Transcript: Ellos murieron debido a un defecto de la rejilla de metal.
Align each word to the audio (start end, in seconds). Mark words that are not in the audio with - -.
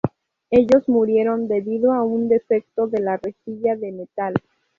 Ellos 0.49 0.89
murieron 0.89 1.47
debido 1.47 1.91
a 1.93 2.03
un 2.03 2.27
defecto 2.27 2.87
de 2.87 3.01
la 3.03 3.17
rejilla 3.17 3.75
de 3.75 3.91
metal. 3.91 4.33